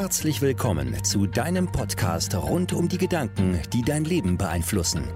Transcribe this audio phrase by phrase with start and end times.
[0.00, 5.12] Herzlich willkommen zu deinem Podcast rund um die Gedanken, die dein Leben beeinflussen.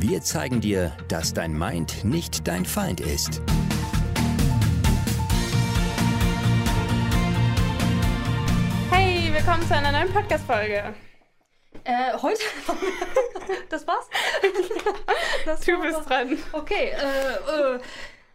[0.00, 3.40] Wir zeigen dir, dass dein Mind nicht dein Feind ist.
[8.90, 10.94] Hey, willkommen zu einer neuen Podcast-Folge.
[11.84, 12.42] Äh, heute?
[13.68, 14.08] das war's?
[15.46, 16.36] Das du bist dran.
[16.50, 17.80] Okay, äh, äh,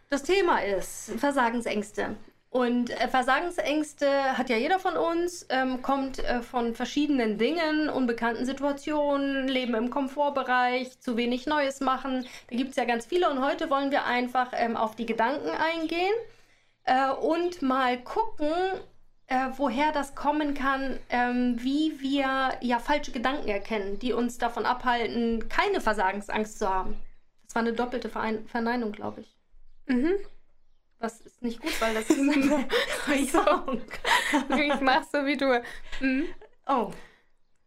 [0.08, 2.16] das Thema ist Versagensängste.
[2.54, 8.46] Und äh, Versagensängste hat ja jeder von uns, ähm, kommt äh, von verschiedenen Dingen, unbekannten
[8.46, 12.24] Situationen, Leben im Komfortbereich, zu wenig Neues machen.
[12.48, 15.48] Da gibt es ja ganz viele und heute wollen wir einfach ähm, auf die Gedanken
[15.48, 16.14] eingehen
[16.84, 18.52] äh, und mal gucken,
[19.26, 24.64] äh, woher das kommen kann, ähm, wie wir ja falsche Gedanken erkennen, die uns davon
[24.64, 27.00] abhalten, keine Versagensangst zu haben.
[27.46, 29.36] Das war eine doppelte Verein Verneinung, glaube ich.
[29.86, 30.14] Mhm.
[31.04, 32.66] Was ist nicht gut, weil das ist eine
[33.04, 33.82] Versauung.
[34.58, 35.62] ich mach so wie du.
[36.00, 36.28] Mhm.
[36.66, 36.92] Oh.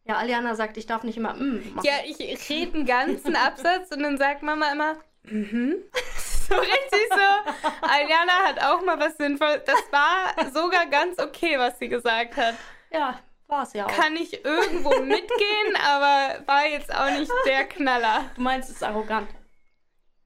[0.05, 1.85] Ja, Aliana sagt, ich darf nicht immer mm machen.
[1.85, 5.75] Ja, ich rede einen ganzen Absatz und dann sagt Mama immer, mhm.
[6.49, 7.87] so richtig so.
[7.87, 9.61] Aliana hat auch mal was Sinnvolles.
[9.65, 12.55] Das war sogar ganz okay, was sie gesagt hat.
[12.89, 13.91] Ja, war es ja auch.
[13.91, 18.31] Kann ich irgendwo mitgehen, aber war jetzt auch nicht der Knaller.
[18.33, 19.29] Du meinst, es ist arrogant.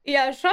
[0.04, 0.50] Ja, schon.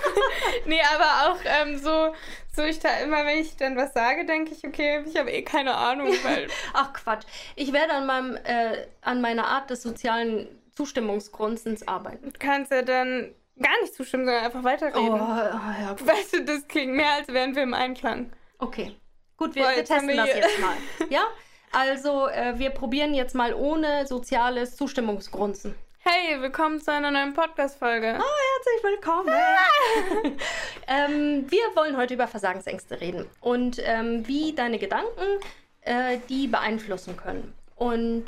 [0.66, 2.14] nee, aber auch ähm, so,
[2.54, 5.42] so ich da immer, wenn ich dann was sage, denke ich, okay, ich habe eh
[5.42, 6.08] keine Ahnung.
[6.22, 7.24] Weil Ach Quatsch.
[7.54, 12.32] Ich werde an, meinem, äh, an meiner Art des sozialen Zustimmungsgrundsens arbeiten.
[12.32, 15.20] Du kannst ja dann gar nicht zustimmen, sondern einfach weiterreden.
[15.20, 16.06] Oh, ja, gut.
[16.06, 18.32] Weißt du, das klingt mehr, als wären wir im Einklang.
[18.58, 18.96] Okay.
[19.36, 20.76] Gut, wir, Boah, wir testen wir das jetzt mal.
[21.10, 21.24] Ja?
[21.72, 25.74] Also, äh, wir probieren jetzt mal ohne soziales Zustimmungsgrunzen.
[26.04, 28.18] Hey, willkommen zu einer neuen Podcast-Folge.
[28.62, 29.34] Herzlich willkommen.
[30.86, 35.40] ähm, wir wollen heute über Versagensängste reden und ähm, wie deine Gedanken
[35.80, 37.54] äh, die beeinflussen können.
[37.74, 38.26] Und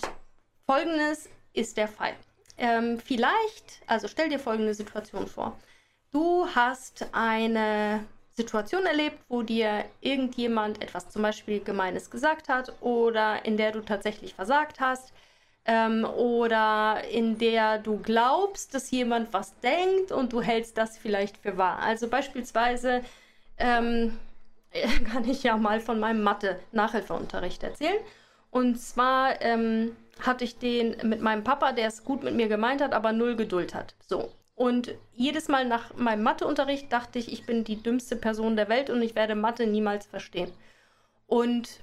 [0.66, 2.14] folgendes ist der Fall.
[2.58, 5.56] Ähm, vielleicht, also stell dir folgende Situation vor.
[6.10, 13.44] Du hast eine Situation erlebt, wo dir irgendjemand etwas zum Beispiel Gemeines gesagt hat oder
[13.44, 15.12] in der du tatsächlich versagt hast
[15.66, 21.38] ähm, oder in der du glaubst, dass jemand was denkt und du hältst das vielleicht
[21.38, 21.78] für wahr.
[21.78, 23.02] Also beispielsweise
[23.58, 24.18] ähm,
[25.12, 28.00] kann ich ja mal von meinem Mathe-Nachhilfeunterricht erzählen.
[28.50, 32.80] Und zwar ähm, hatte ich den mit meinem Papa, der es gut mit mir gemeint
[32.80, 33.94] hat, aber null Geduld hat.
[34.06, 34.30] So.
[34.54, 38.90] Und jedes Mal nach meinem Matheunterricht dachte ich, ich bin die dümmste Person der Welt
[38.90, 40.52] und ich werde Mathe niemals verstehen.
[41.26, 41.80] Und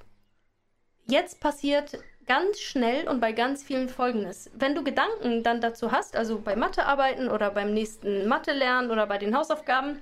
[1.07, 4.49] jetzt passiert ganz schnell und bei ganz vielen Folgendes.
[4.53, 9.07] Wenn du Gedanken dann dazu hast, also bei Mathearbeiten oder beim nächsten Mathe lernen oder
[9.07, 10.01] bei den Hausaufgaben,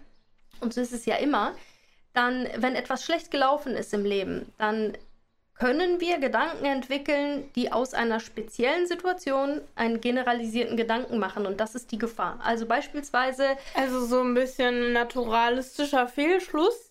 [0.62, 1.54] und so ist es ja immer,
[2.14, 4.98] dann, wenn etwas schlecht gelaufen ist im Leben, dann
[5.60, 11.46] können wir Gedanken entwickeln, die aus einer speziellen Situation einen generalisierten Gedanken machen.
[11.46, 12.40] Und das ist die Gefahr.
[12.42, 16.89] Also beispielsweise, Also so ein bisschen naturalistischer Fehlschluss.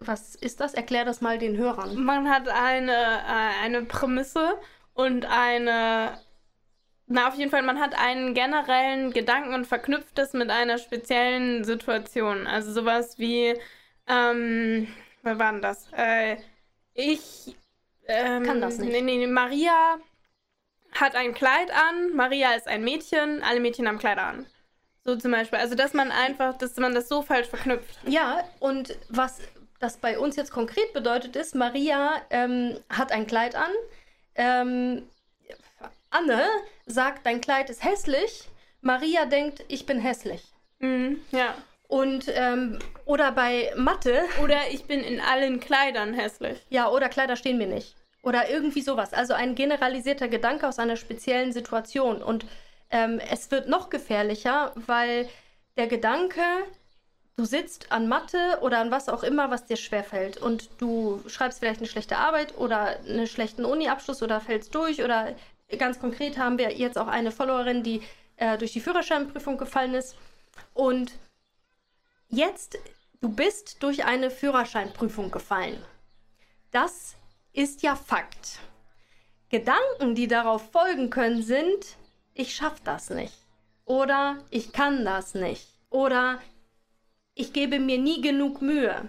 [0.00, 0.74] Was ist das?
[0.74, 2.02] Erklär das mal den Hörern.
[2.02, 4.58] Man hat eine, äh, eine Prämisse
[4.94, 6.20] und eine.
[7.08, 11.62] Na, auf jeden Fall, man hat einen generellen Gedanken und verknüpft es mit einer speziellen
[11.62, 12.48] Situation.
[12.48, 13.54] Also sowas wie,
[14.08, 14.88] ähm,
[15.22, 15.88] wer war denn das?
[15.92, 16.38] Äh,
[16.94, 17.54] ich
[18.08, 18.90] ähm, Kann das nicht.
[18.90, 19.98] Nee, nee, nee, Maria
[20.92, 24.46] hat ein Kleid an, Maria ist ein Mädchen, alle Mädchen haben Kleider an.
[25.04, 25.58] So zum Beispiel.
[25.58, 27.98] Also, dass man einfach, dass man das so falsch verknüpft.
[28.06, 29.40] Ja, und was
[29.80, 33.70] das bei uns jetzt konkret bedeutet ist, Maria ähm, hat ein Kleid an.
[34.34, 35.08] Ähm,
[36.10, 36.44] Anne
[36.86, 38.48] sagt, dein Kleid ist hässlich.
[38.80, 40.42] Maria denkt, ich bin hässlich.
[40.78, 41.54] Mhm, ja.
[41.88, 46.58] Und, ähm, oder bei Mathe, Oder ich bin in allen Kleidern hässlich.
[46.68, 47.94] ja, oder Kleider stehen mir nicht.
[48.22, 49.12] Oder irgendwie sowas.
[49.12, 52.22] Also ein generalisierter Gedanke aus einer speziellen Situation.
[52.22, 52.44] Und
[52.90, 55.28] ähm, es wird noch gefährlicher, weil
[55.76, 56.42] der Gedanke,
[57.36, 60.38] du sitzt an Mathe oder an was auch immer, was dir schwerfällt.
[60.38, 65.02] Und du schreibst vielleicht eine schlechte Arbeit oder einen schlechten Uni-Abschluss oder fällst durch.
[65.02, 65.34] Oder
[65.78, 68.02] ganz konkret haben wir jetzt auch eine Followerin, die
[68.36, 70.16] äh, durch die Führerscheinprüfung gefallen ist.
[70.72, 71.12] Und
[72.28, 72.78] jetzt,
[73.20, 75.82] du bist durch eine Führerscheinprüfung gefallen.
[76.70, 77.16] Das
[77.52, 78.58] ist ja Fakt.
[79.48, 81.96] Gedanken, die darauf folgen können, sind,
[82.34, 83.34] ich schaff das nicht.
[83.84, 85.68] Oder ich kann das nicht.
[85.88, 86.40] Oder
[87.36, 89.08] ich gebe mir nie genug Mühe.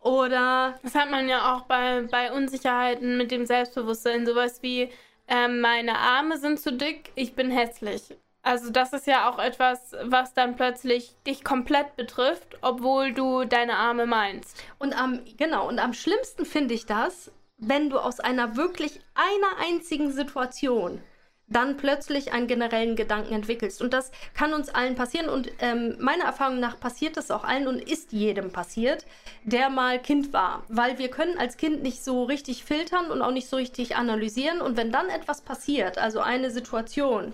[0.00, 4.26] Oder Das hat man ja auch bei, bei Unsicherheiten mit dem Selbstbewusstsein.
[4.26, 4.90] Sowas wie,
[5.28, 8.14] ähm, meine Arme sind zu dick, ich bin hässlich.
[8.42, 13.76] Also das ist ja auch etwas, was dann plötzlich dich komplett betrifft, obwohl du deine
[13.76, 14.62] Arme meinst.
[14.78, 19.66] Und am, genau, und am schlimmsten finde ich das, wenn du aus einer wirklich einer
[19.66, 21.00] einzigen Situation
[21.46, 23.82] dann plötzlich einen generellen Gedanken entwickelst.
[23.82, 25.28] Und das kann uns allen passieren.
[25.28, 29.04] Und ähm, meiner Erfahrung nach passiert das auch allen und ist jedem passiert,
[29.44, 30.64] der mal Kind war.
[30.68, 34.60] Weil wir können als Kind nicht so richtig filtern und auch nicht so richtig analysieren.
[34.60, 37.32] Und wenn dann etwas passiert, also eine Situation,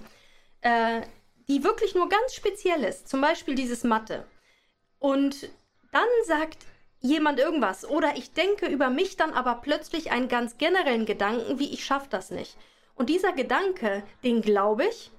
[0.62, 1.02] äh,
[1.48, 4.24] die wirklich nur ganz speziell ist, zum Beispiel dieses Mathe,
[4.98, 5.48] und
[5.92, 6.58] dann sagt
[7.00, 11.72] jemand irgendwas oder ich denke über mich dann aber plötzlich einen ganz generellen Gedanken, wie
[11.72, 12.56] ich schaffe das nicht.
[13.00, 15.10] Und dieser Gedanke, den glaube ich.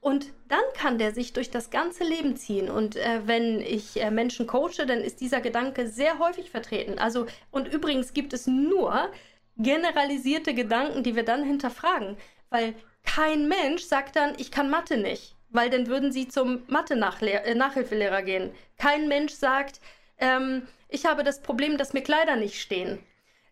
[0.00, 2.68] Und dann kann der sich durch das ganze Leben ziehen.
[2.68, 6.98] Und äh, wenn ich äh, Menschen coache, dann ist dieser Gedanke sehr häufig vertreten.
[6.98, 9.12] Also, und übrigens gibt es nur
[9.56, 12.16] generalisierte Gedanken, die wir dann hinterfragen.
[12.50, 12.74] Weil
[13.04, 15.36] kein Mensch sagt dann, ich kann Mathe nicht.
[15.48, 18.50] Weil dann würden sie zum Mathe-Nachhilfelehrer äh, gehen.
[18.78, 19.80] Kein Mensch sagt,
[20.18, 22.98] ähm, ich habe das Problem, dass mir Kleider nicht stehen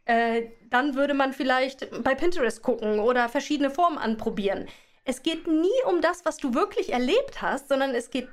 [0.07, 4.67] äh, dann würde man vielleicht bei Pinterest gucken oder verschiedene Formen anprobieren.
[5.05, 8.29] Es geht nie um das, was du wirklich erlebt hast, sondern es geht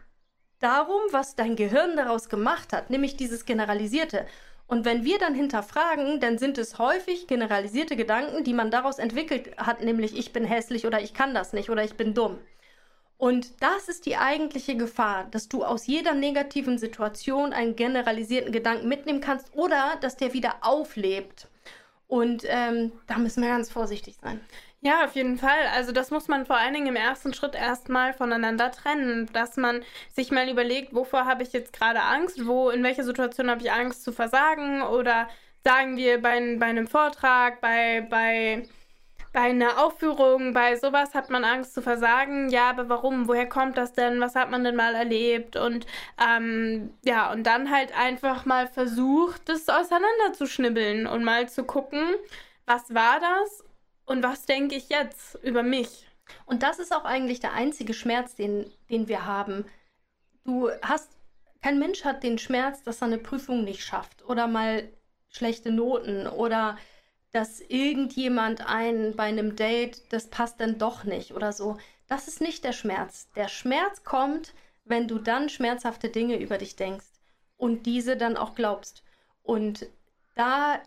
[0.59, 4.25] darum, was dein Gehirn daraus gemacht hat, nämlich dieses Generalisierte.
[4.67, 9.57] Und wenn wir dann hinterfragen, dann sind es häufig generalisierte Gedanken, die man daraus entwickelt
[9.57, 12.39] hat, nämlich ich bin hässlich oder ich kann das nicht oder ich bin dumm.
[13.17, 18.87] Und das ist die eigentliche Gefahr, dass du aus jeder negativen Situation einen generalisierten Gedanken
[18.87, 21.47] mitnehmen kannst oder dass der wieder auflebt.
[22.13, 24.39] Und ähm, da müssen wir ganz vorsichtig sein.
[24.81, 25.65] Ja, auf jeden Fall.
[25.73, 29.81] Also das muss man vor allen Dingen im ersten Schritt erstmal voneinander trennen, dass man
[30.13, 33.71] sich mal überlegt, wovor habe ich jetzt gerade Angst, wo, in welcher Situation habe ich
[33.71, 35.27] Angst zu versagen oder
[35.63, 38.67] sagen wir bei, bei einem Vortrag, bei, bei
[39.33, 42.49] bei einer Aufführung, bei sowas hat man Angst zu versagen.
[42.49, 43.27] Ja, aber warum?
[43.27, 44.21] Woher kommt das denn?
[44.21, 45.55] Was hat man denn mal erlebt?
[45.55, 45.87] Und
[46.23, 52.13] ähm, ja, und dann halt einfach mal versucht, das auseinanderzuschnibbeln und mal zu gucken,
[52.67, 53.65] was war das
[54.05, 56.07] und was denke ich jetzt über mich.
[56.45, 59.65] Und das ist auch eigentlich der einzige Schmerz, den, den wir haben.
[60.45, 61.09] Du hast,
[61.63, 64.87] kein Mensch hat den Schmerz, dass er eine Prüfung nicht schafft oder mal
[65.29, 66.77] schlechte Noten oder
[67.33, 71.77] dass irgendjemand einen bei einem Date, das passt dann doch nicht oder so.
[72.07, 73.27] Das ist nicht der Schmerz.
[73.35, 74.53] Der Schmerz kommt,
[74.85, 77.07] wenn du dann schmerzhafte Dinge über dich denkst
[77.57, 79.03] und diese dann auch glaubst.
[79.41, 79.87] Und
[80.35, 80.79] da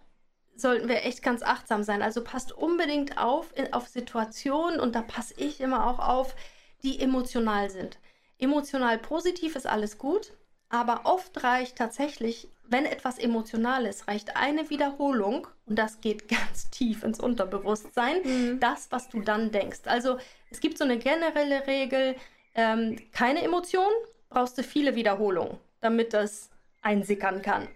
[0.55, 2.01] sollten wir echt ganz achtsam sein.
[2.01, 6.37] Also passt unbedingt auf auf Situationen und da passe ich immer auch auf,
[6.85, 7.99] die emotional sind.
[8.39, 10.33] Emotional positiv ist alles gut,
[10.69, 16.71] aber oft reicht tatsächlich wenn etwas emotional ist, reicht eine Wiederholung, und das geht ganz
[16.71, 18.61] tief ins Unterbewusstsein, mhm.
[18.61, 19.81] das, was du dann denkst.
[19.85, 20.19] Also
[20.51, 22.17] es gibt so eine generelle Regel,
[22.55, 23.91] ähm, keine Emotion,
[24.29, 26.51] brauchst du viele Wiederholungen, damit das
[26.83, 27.69] einsickern kann.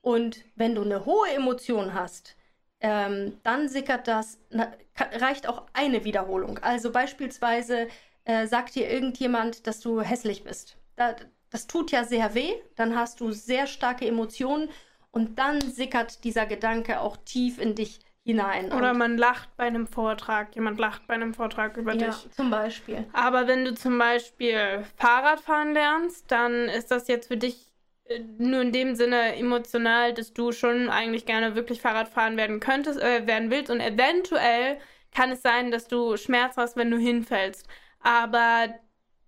[0.00, 2.36] Und wenn du eine hohe Emotion hast,
[2.80, 6.58] ähm, dann sickert das, na, reicht auch eine Wiederholung.
[6.58, 7.88] Also beispielsweise
[8.24, 10.76] äh, sagt dir irgendjemand, dass du hässlich bist.
[10.96, 11.14] Da,
[11.52, 14.70] das tut ja sehr weh, dann hast du sehr starke Emotionen
[15.10, 18.72] und dann sickert dieser Gedanke auch tief in dich hinein.
[18.72, 22.30] Oder man lacht bei einem Vortrag, jemand lacht bei einem Vortrag über ja, dich.
[22.30, 23.04] Zum Beispiel.
[23.12, 27.72] Aber wenn du zum Beispiel Fahrrad fahren lernst, dann ist das jetzt für dich
[28.04, 32.60] äh, nur in dem Sinne emotional, dass du schon eigentlich gerne wirklich Fahrrad fahren werden
[32.60, 34.78] könntest, äh, werden willst und eventuell
[35.14, 37.68] kann es sein, dass du Schmerz hast, wenn du hinfällst.
[38.00, 38.68] Aber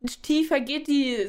[0.05, 1.27] tiefer geht die,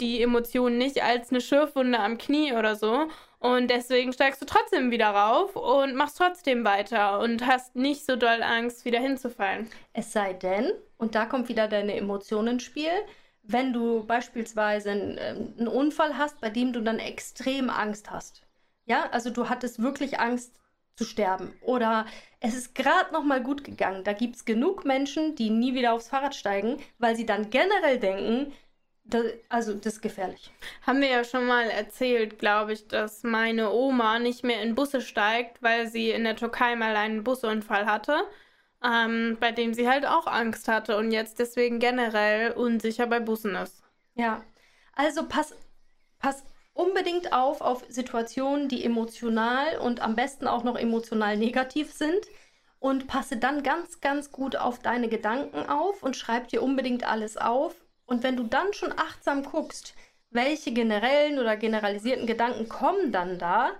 [0.00, 3.08] die Emotion nicht als eine Schürfwunde am Knie oder so.
[3.38, 8.16] Und deswegen steigst du trotzdem wieder rauf und machst trotzdem weiter und hast nicht so
[8.16, 9.68] doll Angst, wieder hinzufallen.
[9.92, 12.92] Es sei denn, und da kommt wieder deine Emotion ins Spiel,
[13.42, 18.42] wenn du beispielsweise einen, ähm, einen Unfall hast, bei dem du dann extrem Angst hast.
[18.86, 20.58] Ja, also du hattest wirklich Angst,
[20.96, 21.54] zu sterben.
[21.60, 22.06] Oder
[22.40, 24.04] es ist gerade noch mal gut gegangen.
[24.04, 27.98] Da gibt es genug Menschen, die nie wieder aufs Fahrrad steigen, weil sie dann generell
[27.98, 28.52] denken,
[29.04, 30.50] das, also das ist gefährlich.
[30.86, 35.00] Haben wir ja schon mal erzählt, glaube ich, dass meine Oma nicht mehr in Busse
[35.00, 38.22] steigt, weil sie in der Türkei mal einen Busunfall hatte,
[38.82, 43.54] ähm, bei dem sie halt auch Angst hatte und jetzt deswegen generell unsicher bei Bussen
[43.56, 43.82] ist.
[44.14, 44.42] Ja,
[44.94, 45.54] also pass,
[46.18, 52.26] pass unbedingt auf auf Situationen, die emotional und am besten auch noch emotional negativ sind
[52.80, 57.36] und passe dann ganz, ganz gut auf deine Gedanken auf und schreib dir unbedingt alles
[57.38, 57.74] auf.
[58.06, 59.94] Und wenn du dann schon achtsam guckst,
[60.30, 63.70] welche generellen oder generalisierten Gedanken kommen dann da,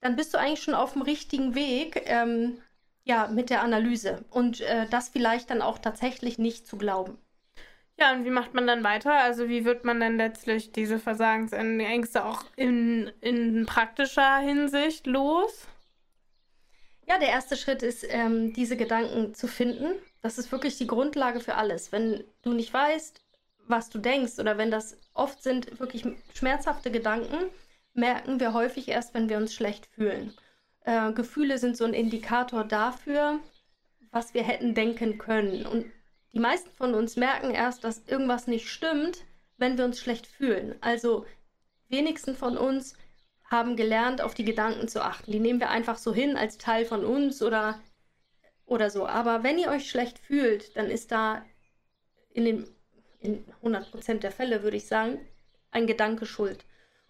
[0.00, 2.60] dann bist du eigentlich schon auf dem richtigen Weg, ähm,
[3.04, 7.18] ja, mit der Analyse und äh, das vielleicht dann auch tatsächlich nicht zu glauben.
[8.00, 9.12] Ja, und wie macht man dann weiter?
[9.12, 15.66] Also wie wird man dann letztlich diese Versagensängste auch in, in praktischer Hinsicht los?
[17.06, 19.92] Ja, der erste Schritt ist, ähm, diese Gedanken zu finden.
[20.22, 21.92] Das ist wirklich die Grundlage für alles.
[21.92, 23.20] Wenn du nicht weißt,
[23.66, 27.50] was du denkst oder wenn das oft sind wirklich schmerzhafte Gedanken,
[27.92, 30.32] merken wir häufig erst, wenn wir uns schlecht fühlen.
[30.84, 33.40] Äh, Gefühle sind so ein Indikator dafür,
[34.10, 35.66] was wir hätten denken können.
[35.66, 35.84] Und
[36.32, 39.24] die meisten von uns merken erst, dass irgendwas nicht stimmt,
[39.56, 40.76] wenn wir uns schlecht fühlen.
[40.80, 41.26] Also
[41.88, 42.94] wenigsten von uns
[43.50, 45.32] haben gelernt, auf die Gedanken zu achten.
[45.32, 47.80] Die nehmen wir einfach so hin als Teil von uns oder,
[48.64, 49.06] oder so.
[49.06, 51.44] Aber wenn ihr euch schlecht fühlt, dann ist da
[52.32, 52.68] in, den,
[53.18, 55.18] in 100% der Fälle, würde ich sagen,
[55.72, 56.64] ein Gedanke schuld.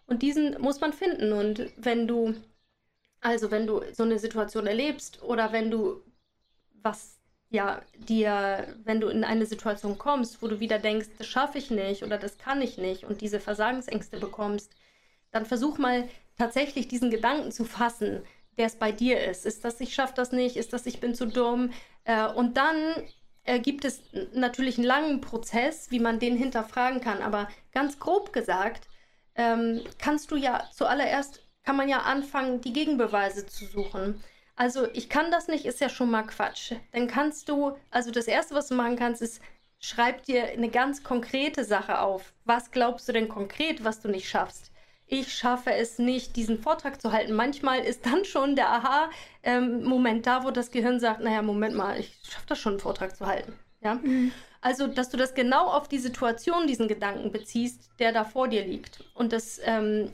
[0.07, 1.33] Und diesen muss man finden.
[1.33, 2.35] Und wenn du,
[3.21, 6.03] also wenn du so eine Situation erlebst oder wenn du
[6.83, 7.20] was
[7.50, 11.71] ja, dir, wenn du in eine Situation kommst, wo du wieder denkst, das schaffe ich
[11.71, 14.73] nicht oder das kann ich nicht und diese Versagensängste bekommst,
[15.33, 18.23] dann versuch mal tatsächlich diesen Gedanken zu fassen,
[18.57, 19.47] der es bei dir ist.
[19.47, 20.57] Ist das, ich schaffe das nicht?
[20.57, 21.73] Ist das, ich bin zu dumm?
[22.04, 22.76] Äh, und dann
[23.45, 24.02] äh, gibt es
[24.33, 27.21] natürlich einen langen Prozess, wie man den hinterfragen kann.
[27.21, 28.87] Aber ganz grob gesagt,
[29.35, 34.23] ähm, kannst du ja zuallererst, kann man ja anfangen, die Gegenbeweise zu suchen.
[34.61, 36.75] Also ich kann das nicht, ist ja schon mal Quatsch.
[36.93, 39.40] Dann kannst du, also das Erste, was du machen kannst, ist,
[39.79, 42.35] schreib dir eine ganz konkrete Sache auf.
[42.45, 44.71] Was glaubst du denn konkret, was du nicht schaffst?
[45.07, 47.33] Ich schaffe es nicht, diesen Vortrag zu halten.
[47.33, 51.99] Manchmal ist dann schon der Aha-Moment ähm, da, wo das Gehirn sagt, naja, Moment mal,
[51.99, 53.59] ich schaffe das schon, einen Vortrag zu halten.
[53.81, 53.95] Ja?
[53.95, 54.31] Mhm.
[54.61, 58.67] Also, dass du das genau auf die Situation, diesen Gedanken beziehst, der da vor dir
[58.67, 59.05] liegt.
[59.14, 60.12] Und das, ähm,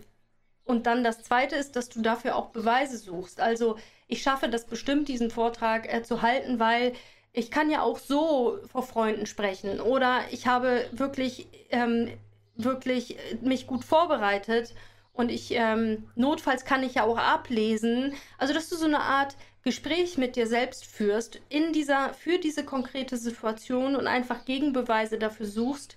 [0.65, 3.41] und dann das Zweite ist, dass du dafür auch Beweise suchst.
[3.41, 3.77] Also,
[4.09, 6.93] ich schaffe das bestimmt, diesen Vortrag äh, zu halten, weil
[7.33, 9.81] ich kann ja auch so vor Freunden sprechen.
[9.81, 12.11] Oder ich habe wirklich, ähm,
[12.55, 14.75] wirklich mich gut vorbereitet.
[15.13, 18.15] Und ich, ähm, notfalls kann ich ja auch ablesen.
[18.39, 22.65] Also, dass du so eine Art Gespräch mit dir selbst führst in dieser, für diese
[22.65, 25.97] konkrete Situation und einfach Gegenbeweise dafür suchst.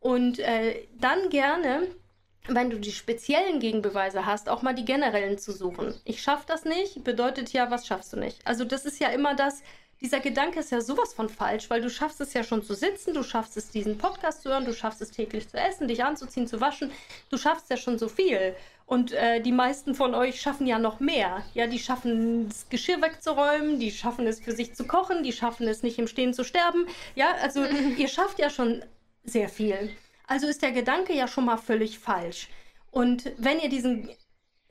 [0.00, 1.88] Und äh, dann gerne
[2.48, 5.94] wenn du die speziellen Gegenbeweise hast, auch mal die generellen zu suchen.
[6.04, 8.40] Ich schaffe das nicht, bedeutet ja, was schaffst du nicht?
[8.44, 9.62] Also das ist ja immer das,
[10.00, 13.14] dieser Gedanke ist ja sowas von falsch, weil du schaffst es ja schon zu sitzen,
[13.14, 16.46] du schaffst es, diesen Podcast zu hören, du schaffst es täglich zu essen, dich anzuziehen,
[16.46, 16.90] zu waschen,
[17.30, 18.54] du schaffst ja schon so viel.
[18.84, 21.42] Und äh, die meisten von euch schaffen ja noch mehr.
[21.54, 25.66] Ja, die schaffen das Geschirr wegzuräumen, die schaffen es für sich zu kochen, die schaffen
[25.66, 26.86] es nicht im Stehen zu sterben.
[27.16, 27.64] Ja, also
[27.96, 28.84] ihr schafft ja schon
[29.24, 29.90] sehr viel.
[30.26, 32.48] Also ist der Gedanke ja schon mal völlig falsch.
[32.90, 34.10] Und wenn ihr diesen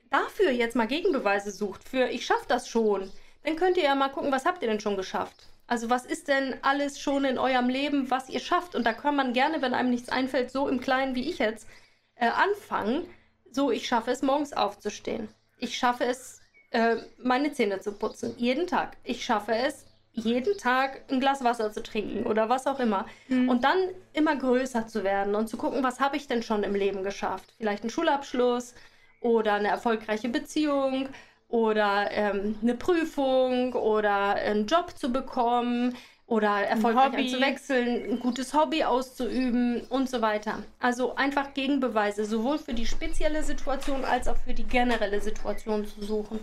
[0.09, 3.11] dafür jetzt mal Gegenbeweise sucht, für ich schaffe das schon,
[3.43, 5.47] dann könnt ihr ja mal gucken, was habt ihr denn schon geschafft?
[5.67, 8.75] Also was ist denn alles schon in eurem Leben, was ihr schafft?
[8.75, 11.67] Und da kann man gerne, wenn einem nichts einfällt, so im Kleinen wie ich jetzt,
[12.15, 13.07] äh, anfangen.
[13.51, 15.27] So, ich schaffe es, morgens aufzustehen.
[15.57, 18.35] Ich schaffe es, äh, meine Zähne zu putzen.
[18.37, 18.97] Jeden Tag.
[19.03, 19.84] Ich schaffe es,
[20.15, 23.05] jeden Tag ein Glas Wasser zu trinken oder was auch immer.
[23.27, 23.49] Mhm.
[23.49, 23.77] Und dann
[24.13, 27.53] immer größer zu werden und zu gucken, was habe ich denn schon im Leben geschafft?
[27.57, 28.73] Vielleicht einen Schulabschluss
[29.19, 31.09] oder eine erfolgreiche Beziehung
[31.49, 35.95] oder ähm, eine Prüfung oder einen Job zu bekommen
[36.27, 40.63] oder erfolgreich zu wechseln, ein gutes Hobby auszuüben und so weiter.
[40.79, 46.03] Also einfach Gegenbeweise, sowohl für die spezielle Situation als auch für die generelle Situation zu
[46.03, 46.39] suchen.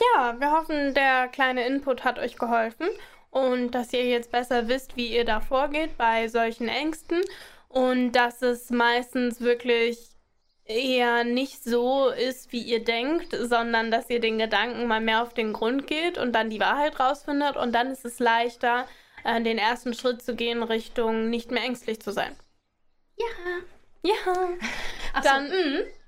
[0.00, 2.86] Ja, wir hoffen, der kleine Input hat euch geholfen
[3.30, 7.22] und dass ihr jetzt besser wisst, wie ihr da vorgeht bei solchen Ängsten
[7.68, 9.98] und dass es meistens wirklich
[10.64, 15.32] eher nicht so ist, wie ihr denkt, sondern dass ihr den Gedanken mal mehr auf
[15.32, 18.86] den Grund geht und dann die Wahrheit rausfindet und dann ist es leichter,
[19.24, 22.36] äh, den ersten Schritt zu gehen Richtung nicht mehr ängstlich zu sein.
[23.16, 23.26] Ja.
[24.02, 24.48] Ja.
[25.14, 25.54] Ach dann so,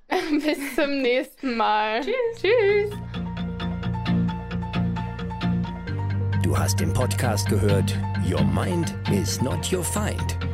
[0.44, 2.00] bis zum nächsten Mal.
[2.00, 2.40] Tschüss.
[2.40, 3.07] Tschüss.
[6.48, 7.94] Du hast den Podcast gehört.
[8.26, 10.47] Your Mind is not your find